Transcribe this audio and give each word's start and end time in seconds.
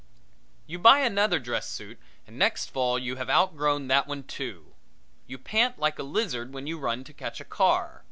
You 0.65 0.79
buy 0.79 1.01
another 1.01 1.37
dress 1.37 1.69
suit 1.69 1.99
and 2.25 2.35
next 2.39 2.71
fall 2.71 2.97
you 2.97 3.17
have 3.17 3.29
out 3.29 3.55
grown 3.55 3.87
that 3.89 4.07
one 4.07 4.23
too. 4.23 4.73
You 5.27 5.37
pant 5.37 5.77
like 5.77 5.99
a 5.99 6.01
lizard 6.01 6.55
when 6.55 6.65
you 6.65 6.79
run 6.79 7.03
to 7.03 7.13
catch 7.13 7.39
a 7.39 7.45
car. 7.45 7.99